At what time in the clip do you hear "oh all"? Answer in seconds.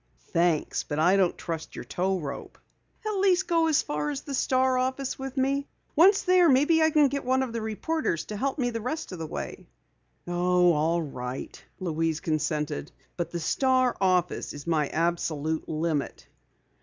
10.25-11.03